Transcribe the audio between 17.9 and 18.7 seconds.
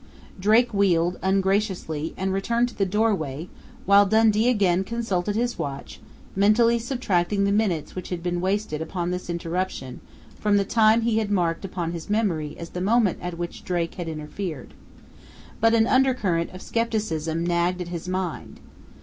mind.